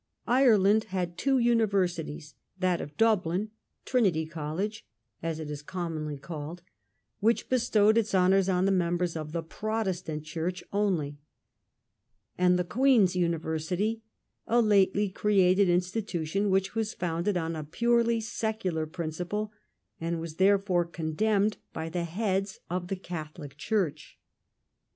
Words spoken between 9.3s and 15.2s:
the Protestant Church only; and the Queen's University, a lately